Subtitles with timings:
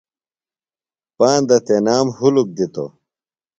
[1.17, 2.91] پاندہ تنام ہُلک دِتوۡ۔